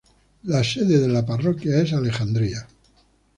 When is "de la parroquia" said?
0.97-1.79